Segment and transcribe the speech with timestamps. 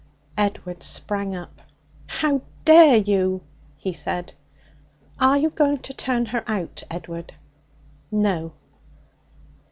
[0.35, 1.61] Edward sprang up.
[2.07, 3.41] 'How dare you!'
[3.77, 4.33] he said.
[5.19, 7.35] 'Are you going to turn her out, Edward?'
[8.09, 8.51] 'No.'